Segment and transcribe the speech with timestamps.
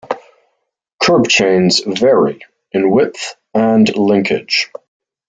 [0.99, 2.39] Curb chains vary
[2.71, 4.71] in width and linkage.